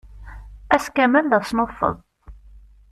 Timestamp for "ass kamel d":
0.75-1.33